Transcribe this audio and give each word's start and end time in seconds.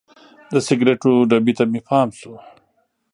د 0.53 0.55
سګریټو 0.67 1.11
ډبي 1.29 1.53
ته 1.57 1.63
مې 1.71 1.81
پام 1.87 2.09
شو. 2.19 2.33